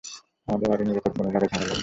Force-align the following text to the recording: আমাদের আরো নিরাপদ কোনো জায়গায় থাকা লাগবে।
আমাদের 0.47 0.67
আরো 0.73 0.83
নিরাপদ 0.83 1.11
কোনো 1.11 1.27
জায়গায় 1.27 1.41
থাকা 1.45 1.59
লাগবে। 1.61 1.79